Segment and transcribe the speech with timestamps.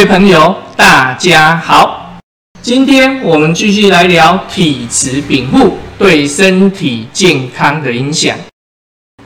[0.00, 2.18] 各位朋友，大家好。
[2.62, 8.34] 今天我们继续来聊体质禀赋对身体健康的影响。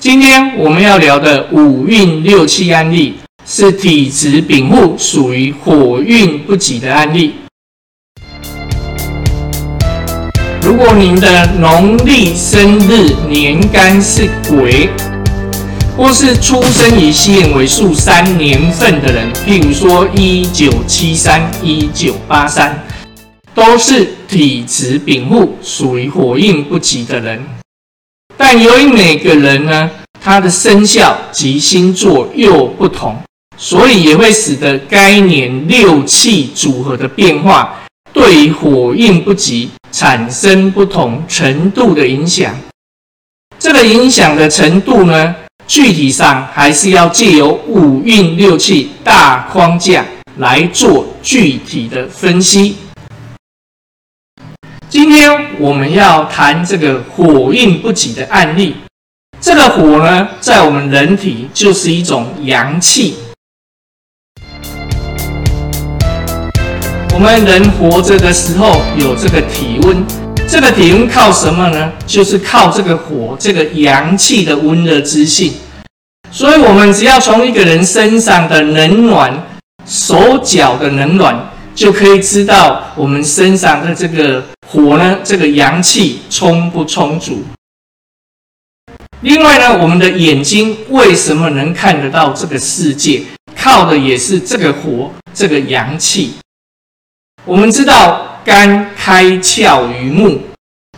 [0.01, 3.15] 今天我们要聊的五运六气案例，
[3.47, 7.35] 是体质禀赋属于火运不济的案例。
[10.61, 14.91] 如果您的农历生日年干是癸。
[15.97, 22.85] 或是出生于西元为数三年份的人，譬如说一九七三、一九八三，
[23.55, 27.41] 都是体质禀赋属于火运不及的人。
[28.37, 29.89] 但由于每个人呢，
[30.21, 33.17] 他的生肖及星座又不同，
[33.57, 37.73] 所以也会使得该年六气组合的变化，
[38.13, 42.53] 对于火运不及产生不同程度的影响。
[43.61, 45.37] 这个影响的程度呢？
[45.67, 50.05] 具体上还是要借由五运六气大框架
[50.37, 52.77] 来做具体的分析。
[54.91, 58.77] 今天我们要谈这个火运不济的案例。
[59.41, 63.17] 这个火呢，在我们人体就是一种阳气。
[67.15, 70.24] 我们人活着的时候有这个体温。
[70.55, 71.93] 这个体温靠什么呢？
[72.07, 75.53] 就是靠这个火，这个阳气的温热之性。
[76.31, 79.37] 所以，我们只要从一个人身上的冷暖、
[79.85, 87.43] 手脚的冷暖，就可以知道我们身上的这个火呢，这个阳气充不充足。
[89.23, 93.21] 另外呢，我们的眼睛为什么能看得到这个世界？
[93.57, 96.35] 靠的也是这个火，这个阳气。
[97.45, 98.31] 我们知道。
[98.45, 100.39] 肝开窍于目，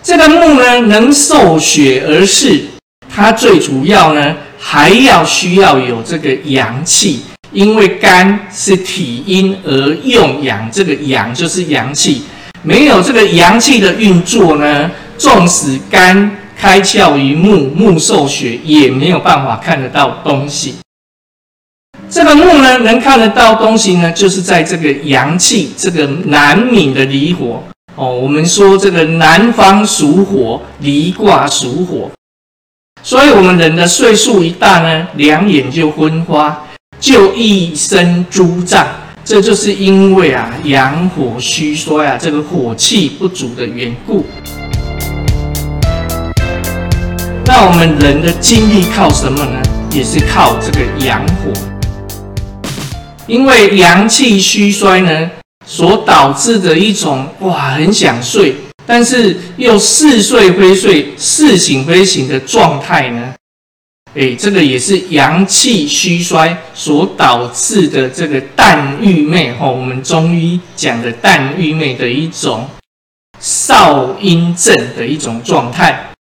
[0.02, 2.60] 这个目呢能受血而视，
[3.08, 7.22] 它最主要呢还要需要有这个阳气，
[7.52, 12.22] 因为肝是体阴而用阳，这个阳就是阳气，
[12.62, 20.74] 没有这个阳气的运作呢，纵使肝开窍于目，目受血也没有办法看得到东西。
[22.16, 27.62] 这个木呢，能看得到东西呢，就是在这个阳气，这个南闽的离火
[27.94, 28.10] 哦。
[28.10, 32.10] 我们说这个南方属火，离卦属火，
[33.02, 36.58] 所以我们人的岁数一大呢，两眼就昏花，
[36.98, 38.86] 就一身诸障，
[39.22, 44.24] 这就是因为啊阳火虚衰啊，这个火气不足的缘故。
[47.44, 49.60] 那我们人的精力靠什么呢？
[49.90, 51.75] 也是靠这个阳火。
[53.26, 55.30] 因为阳气虚衰呢，
[55.66, 58.54] 所导致的一种哇，很想睡，
[58.86, 63.34] 但是又似睡非睡、似醒非醒的状态呢，
[64.14, 69.68] 哎，这个也是阳气虚衰所导致的这个淡郁寐哈。
[69.68, 72.68] 我们中医讲的淡郁寐的一种
[73.40, 76.10] 少阴症的一种状态。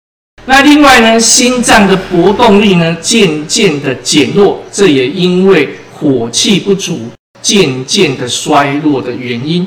[0.46, 5.68] 那另外呢，心脏的搏动力呢，渐渐的减弱，这也因为。
[5.98, 7.08] 火气不足，
[7.40, 9.66] 渐渐的衰落的原因，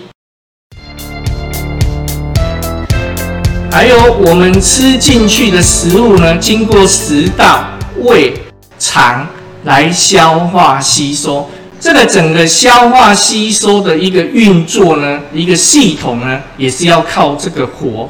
[3.72, 7.66] 还有我们吃进去的食物呢，经过食道、
[8.04, 8.32] 胃、
[8.78, 9.28] 肠
[9.64, 18.08] 来消化吸收，这个整个消化吸收的一个运作呢，一个系统呢，也是要靠这个火。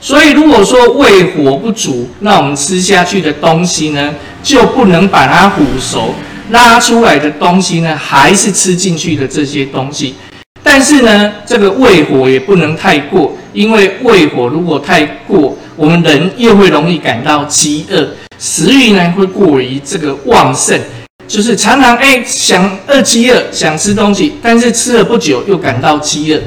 [0.00, 6.14] 所以如果说胃火不足，那我们吃下去的东西呢，就不能把它煮熟。
[6.50, 10.14] 拉出来的东西呢，还是吃进去的这些东西，
[10.62, 18.08] 但是呢，这个胃火也不能太过，因为胃火如果太过，我们人又会容易感到饥饿，
[18.38, 20.78] 食欲呢会过于这个旺盛，
[21.26, 26.42] 就是常常哎想饿饥饿想吃东西，但是吃了不久又感到饥饿，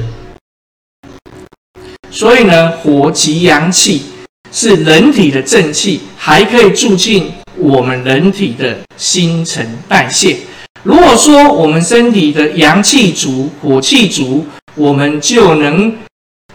[2.10, 4.06] 所以呢，火及阳气
[4.52, 7.32] 是人体的正气，还可以助进。
[7.56, 10.36] 我们人体的新陈代谢，
[10.82, 15.96] 如果说我们身体的阳气足、火气足，我们就能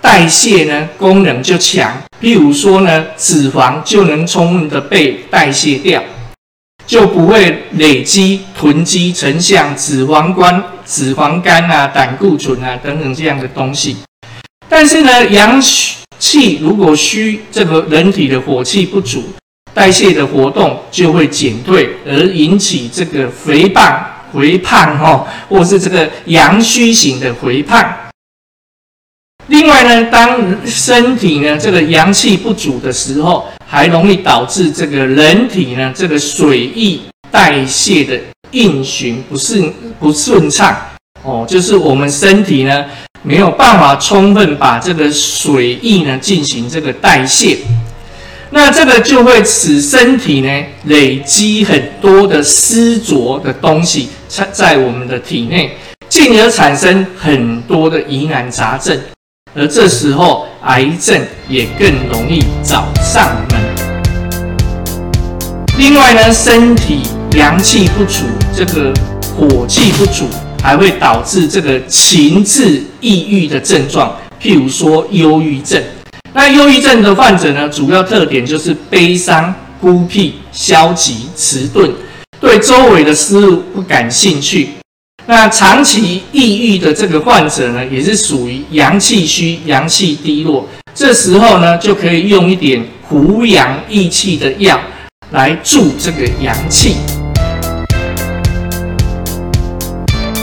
[0.01, 2.01] 代谢呢，功能就强。
[2.21, 6.03] 譬如说呢，脂肪就能充分的被代谢掉，
[6.85, 13.97] 就不会累积囤积成像脂肪肝、脂肪肝啊、胆固醇啊等等这样的东西。
[14.67, 15.61] 但是呢，阳
[16.19, 19.23] 气如果虚，这个人体的火气不足。
[19.79, 27.95] 代谢的活动就会减退，而引起这个肥胖、肥胖哈，或是这个阳虚型的肥胖。
[29.47, 36.99] 另外呢，当身体呢这个阳气不足的时候，还容易导致这个人体呢这个水液
[37.31, 38.19] 代谢的
[38.51, 40.75] 运行不顺不顺畅，
[41.23, 42.83] 哦，就是我们身体呢
[43.23, 47.57] 没有办法充分把这个水液呢进行这个代谢，
[48.51, 58.99] 那这个就会使身体呢累积很多的湿浊的东西在在我们的体内，进而产生很多的疑难杂症，
[59.53, 63.61] 而这时候癌症也更容易找上门。
[65.77, 67.03] 另外呢，身体
[67.35, 68.25] 阳气不足，
[68.55, 68.93] 这个
[69.37, 70.25] 火气不足。
[70.61, 75.81] 还会导致这个情志抑郁的症状，譬如说忧郁症。
[76.31, 81.89] 那忧郁症的患者呢，主要特点就是悲伤、孤僻、消极、迟钝，
[82.39, 84.69] 对周围的事物不感兴趣。
[85.25, 90.67] 那长期抑郁的这个患者呢，也是属于阳气虚、阳气低落。
[90.93, 94.79] 这时候呢，就可以用一点扶阳益气的药
[95.31, 96.97] 来助这个阳气。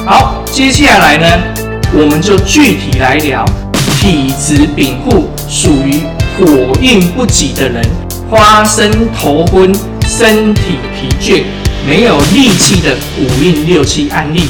[0.04, 1.26] 好，接下来呢，
[1.92, 3.44] 我们就具体来聊
[4.00, 6.00] 体质禀赋属于
[6.36, 7.82] 火运不济的人，
[8.30, 9.72] 发生头昏、
[10.06, 10.62] 身体
[10.92, 11.44] 疲倦、
[11.86, 14.42] 没有力气的五运六气案例。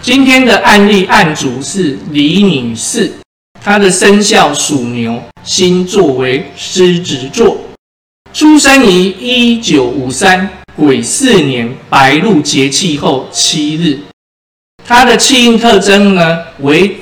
[0.00, 3.12] 今天的案例案主是李女士，
[3.62, 7.58] 她的生肖属牛，星座为狮子座，
[8.32, 10.48] 出生于一九五三。
[10.76, 13.98] 癸巳年白露节气后七日，
[14.86, 16.99] 她的气运特征呢为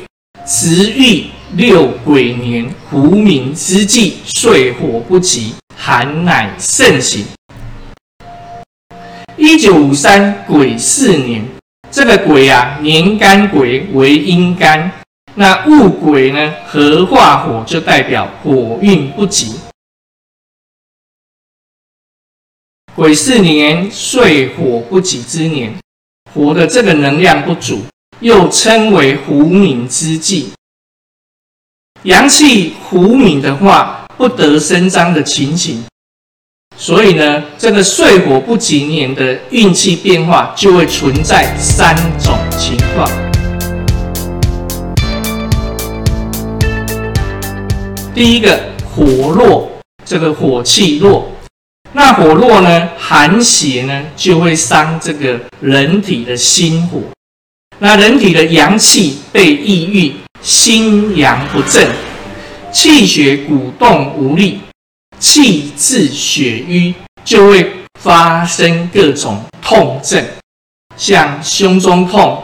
[0.51, 7.27] 值遇六癸年胡明之际，岁火不及，寒乃盛行。
[9.37, 11.47] 一九五三癸巳年，
[11.91, 14.91] 这个癸啊，年干癸为阴干，
[15.35, 19.55] 那戊癸呢，合化火就代表火运不及。
[22.95, 25.75] 癸巳年，岁火不及之年，
[26.33, 27.83] 火的这个能量不足，
[28.21, 30.51] 又称为胡敏之际。
[32.03, 35.85] 阳气胡敏的话，不得伸张的情形，
[36.77, 43.09] 所以呢，这个岁火不及年的运气变化就会存在三种情况。
[48.13, 48.61] 第一个，
[48.97, 49.71] 火弱，
[50.05, 51.31] 这个火气弱。
[51.93, 57.01] 那火弱呢，寒邪呢，就会伤这个人体的心火。
[57.81, 61.89] 那人体的阳气被抑郁，心阳不振，
[62.73, 64.61] 气血鼓动无力，
[65.21, 66.93] 气滞血瘀，
[67.25, 70.25] 就会发生各种痛症，
[70.97, 72.43] 像胸中痛、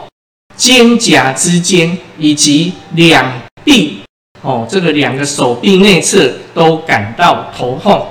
[0.55, 3.99] 肩胛之间以及两臂
[4.41, 8.07] 哦，这个两个手臂内侧都感到头痛。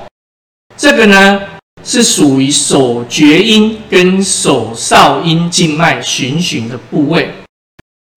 [0.76, 1.40] 这个呢
[1.84, 7.30] 是属于手厥阴跟手少阴经脉循循的部位。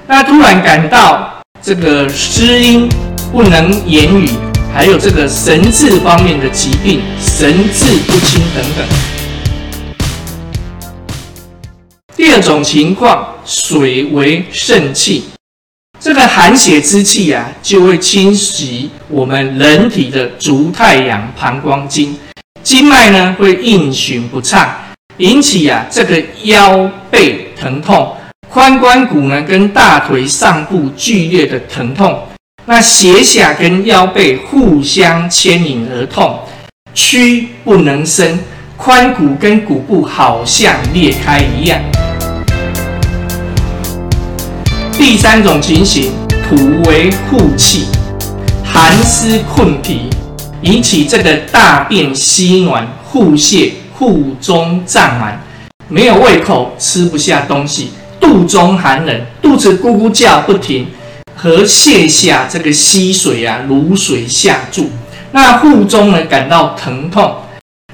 [0.08, 2.88] 那突然感到这个失音
[3.30, 4.30] 不能言语，
[4.74, 8.88] 还有这个神志方面的疾病，神志不清等等。
[12.16, 15.26] 第二种情况，水为肾气，
[16.00, 22.18] 这个寒血之气啊，就会侵袭我们人体的足太阳膀胱经。
[22.68, 24.70] 经脉呢会运行不畅，
[25.20, 28.14] 引起啊这个腰背疼痛，
[28.54, 32.22] 髋关骨呢跟大腿上部剧烈的疼痛，
[32.66, 36.42] 那斜下跟腰背互相牵引而痛，
[36.94, 38.38] 屈不能伸，
[38.78, 41.80] 髋骨跟骨部好像裂开一样。
[44.98, 46.12] 第三种情形，
[46.50, 46.58] 土
[46.90, 47.86] 为护气，
[48.62, 50.10] 寒湿困脾。
[50.62, 55.40] 引起这个大便稀软、腹泻、腹中胀满，
[55.88, 60.88] 没有胃口，吃不下东西，肚中寒冷，肚子咕咕叫不停，
[61.36, 64.90] 和泻下这个溪水啊，如水下注。
[65.32, 67.36] 那腹中呢感到疼痛，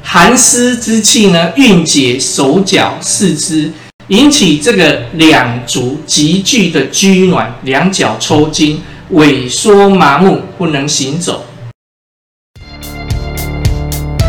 [0.02, 3.70] 寒湿之气呢蕴结手脚四肢，
[4.08, 11.44] 引起这个两足急剧的拘挛，两脚抽筋，萎缩麻木，不能行走。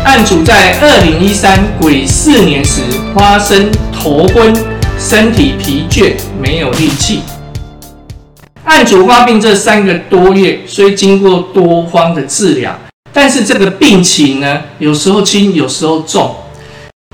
[0.05, 2.79] 案主在二零一三癸巳年时
[3.15, 4.53] 发生头昏、
[4.99, 7.21] 身体疲倦、没有力气。
[8.65, 12.79] 案主发病这三个多月，虽经过多方的治疗，
[13.11, 16.35] 但是这个病情呢，有时候轻，有时候重。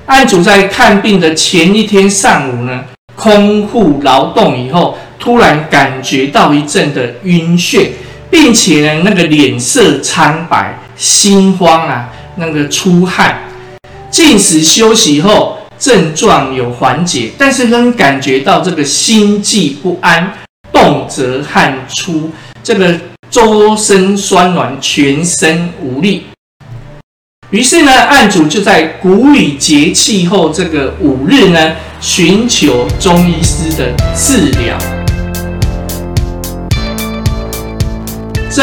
[0.04, 2.84] 案主在看病的前一天上午呢，
[3.16, 7.88] 空腹劳动以后，突然感觉到一阵的晕眩，
[8.28, 12.10] 并且呢，那个脸色苍白、心慌啊。
[12.36, 13.42] 那个出汗，
[14.10, 20.32] 进食休息后，症状有缓解，但是仍感觉到这个心悸不安、
[20.72, 22.30] 动则汗出，
[22.62, 22.98] 这个
[23.30, 26.24] 周身酸软、全身无力。
[27.50, 35.01] 于是呢，案主就在谷雨节气后这个五日呢，寻求中医师的治疗。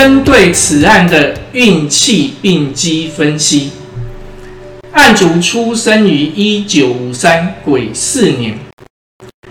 [0.01, 3.72] 针对此案的运气病机分析，
[4.94, 8.58] 案主出生于一九五三癸巳年，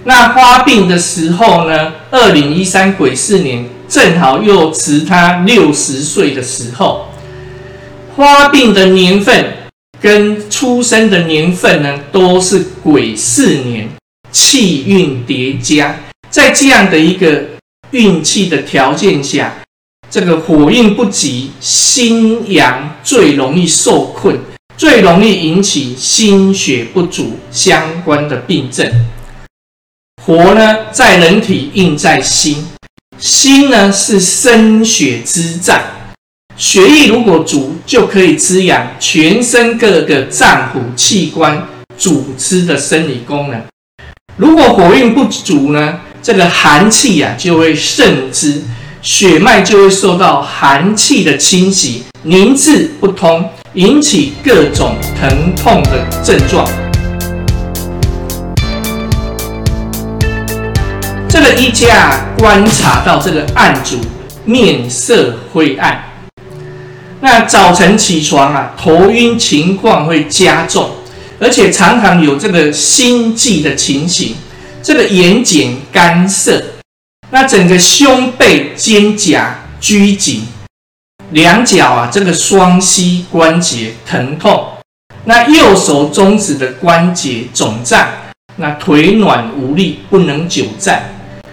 [0.05, 7.09] 那发病的时候呢，二零一三癸巳年正好又值他六十岁的时候。
[8.17, 9.53] 发病的年份
[10.01, 13.87] 跟出生的年份呢，都是癸巳年，
[14.33, 15.95] 气运叠加，
[16.31, 17.45] 在这样的一个
[17.91, 19.55] 运气的条件下，
[20.11, 24.39] 这个火运不及，心阳最容易受困，
[24.77, 28.91] 最容易引起心血不足相关的病症。
[30.25, 32.67] 火呢，在人体印在心，
[33.19, 35.79] 心呢是生血之脏。
[36.57, 43.63] 血液如果足，就可以滋养全身各个脏腑、器官、组织的生理功能。
[44.37, 48.63] 如果火运不足呢，这个寒气啊就会盛之，
[49.01, 56.69] 血脉就会受到寒气的侵袭，凝滞不通，引起各种疼痛的症状。
[61.29, 63.97] 这个医家观察到这个案主
[64.45, 66.03] 面色灰暗。
[67.21, 70.91] 那早晨起床啊，头晕情况会加重，
[71.39, 74.35] 而且常常有这个心悸的情形，
[74.83, 76.63] 这个眼睑干涩，
[77.31, 79.45] 那整个胸背肩胛
[79.79, 80.47] 拘紧，
[81.31, 84.67] 两脚啊这个双膝关节疼痛，
[85.25, 88.09] 那右手中指的关节肿胀，
[88.57, 91.03] 那腿软无力，不能久站，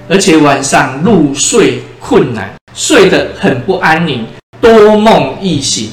[0.08, 4.26] 而且晚上入睡困难，睡得很不安宁。
[4.62, 5.92] 多梦易醒，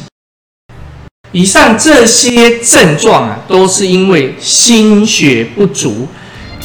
[1.32, 6.06] 以上这些症状啊，都是因为心血不足、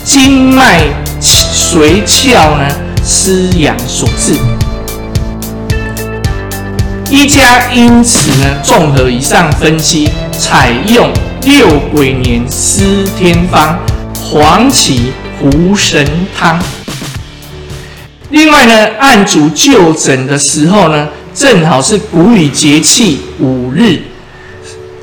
[0.05, 0.83] 经脉
[1.19, 4.33] 髓窍呢失养所致。
[7.09, 11.09] 医家因此呢，综合以上分析，采用
[11.43, 13.79] 六鬼年司天方
[14.21, 16.05] 黄芪胡神
[16.37, 16.61] 汤。
[18.29, 21.07] 另外呢，按主就诊的时候呢。
[21.37, 23.99] 正好是谷雨节气五日，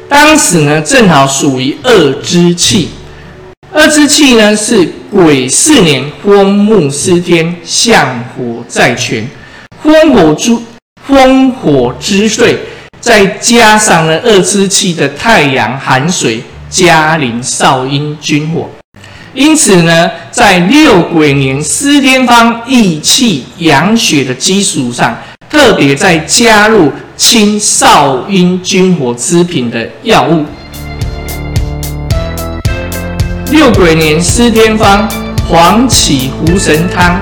[0.09, 2.89] 当时呢正好属于二之气。
[3.73, 9.25] 二之气呢是癸巳年风木司天，相火在权，
[9.81, 10.57] 风火之
[11.07, 12.59] 风火之岁，
[12.99, 18.69] 再加上呢二之气的太阳寒水，加临少阴君火，
[19.33, 25.17] 因此呢在六癸年司天方益气养血的基础上。
[25.49, 30.45] 特别再加入清少阴君火之品的药物，
[33.55, 35.09] 六鬼年司天方
[35.49, 37.21] 黄芪胡神汤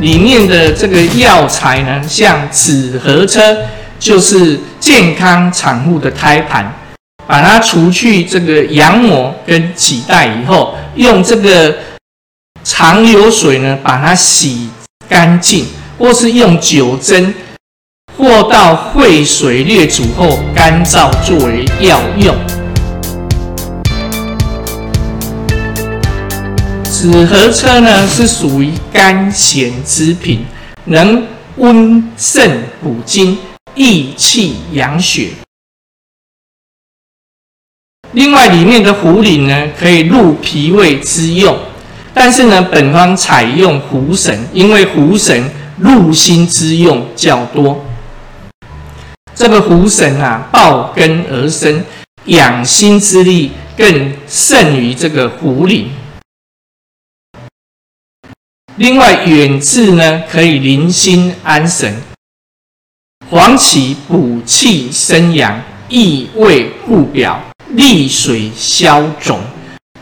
[0.00, 3.56] 里面的这个药材呢，像紫河车，
[3.98, 6.70] 就是健康产妇的胎盘，
[7.26, 11.74] 把它除去这个羊膜跟脐带以后，用这个
[12.62, 14.68] 长流水呢把它洗
[15.08, 15.66] 干净，
[15.98, 17.32] 或是用酒蒸。
[18.18, 22.34] 或到沸水略煮后干燥作为药用。
[27.06, 30.44] 紫河车呢是属于甘咸之品，
[30.86, 33.38] 能温肾补精、
[33.76, 35.28] 益气养血。
[38.10, 41.56] 另外，里面的茯苓呢可以入脾胃之用，
[42.12, 45.48] 但是呢，本方采用茯神，因为茯神
[45.78, 47.84] 入心之用较多。
[49.32, 51.84] 这个茯神啊，抱根而生，
[52.24, 55.84] 养心之力更胜于这个茯苓。
[58.78, 61.94] 另外，远志呢可以宁心安神，
[63.30, 69.40] 黄芪补气生阳，益胃固表，利水消肿，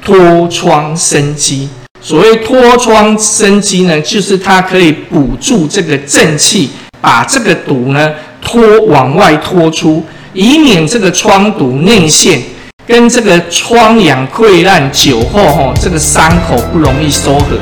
[0.05, 1.69] 脱疮生肌。
[2.01, 8.13] 所谓脱疮生肌呢，就是它可以补助这个正气，把这个毒呢。
[8.43, 10.05] 拖往外拖出，
[10.35, 12.43] 以免这个疮毒内陷，
[12.87, 17.57] 跟这个疮疡溃烂久后，吼这个伤口不容易收合。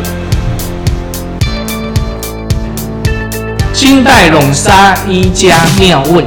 [3.93, 6.25] 清代陇沙医家妙问，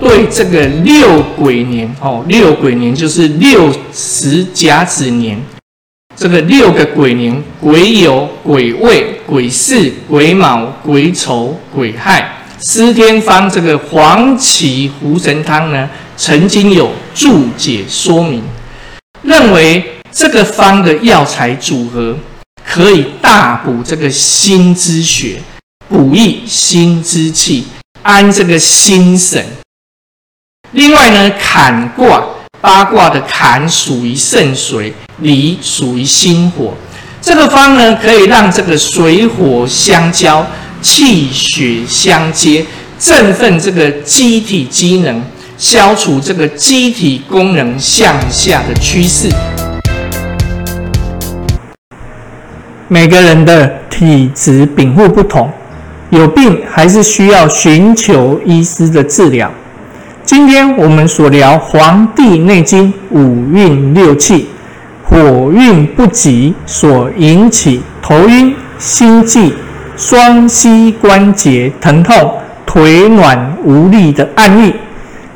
[0.00, 5.40] 对这个六鬼年，哦，六鬼年就是六十甲子年，
[6.16, 12.28] 这个六个鬼年：鬼有鬼未、鬼巳、鬼卯、鬼丑、鬼亥。
[12.58, 18.42] 司天方这个黄芪胡神汤呢，曾经有注解说明，
[19.22, 22.16] 认为这个方的药材组合
[22.66, 25.36] 可以大补这个心之血，
[25.88, 27.66] 补益心之气，
[28.02, 29.44] 安这个心神。
[30.72, 32.24] 另外呢，坎卦
[32.60, 34.92] 八卦的坎属于肾水。
[35.20, 36.74] 离属于心火，
[37.22, 40.44] 这个方呢，可以让这个水火相交，
[40.82, 42.66] 气血相接，
[42.98, 45.22] 振奋这个机体机能，
[45.56, 49.28] 消除这个机体功能向下的趋势。
[52.88, 55.48] 每个人的体质禀赋不同，
[56.10, 59.50] 有病还是需要寻求医师的治疗。
[60.24, 64.48] 今天我们所聊《黄帝内经》五运六气。
[65.06, 69.52] 火运不及所引起头晕、心悸、
[69.96, 72.32] 双膝关节疼痛、
[72.66, 74.74] 腿软无力的案例，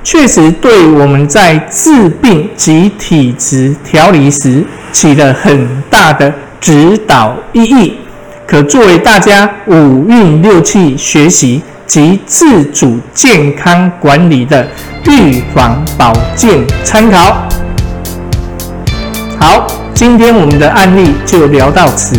[0.02, 7.98] 确实对我们在治病及体质调理时起了很大的指导意义，
[8.48, 14.66] 可作为大家五运六气学习及自主健康管理的
[15.04, 17.46] 预防保健参考。
[19.38, 22.16] 好，今天我们的案例就聊到此。